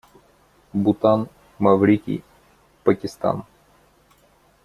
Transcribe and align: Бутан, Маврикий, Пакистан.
Бутан, 0.73 1.25
Маврикий, 1.59 2.23
Пакистан. 2.83 3.43